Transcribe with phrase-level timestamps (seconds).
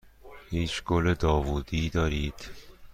[0.49, 2.49] هیچ گل داوودی دارید؟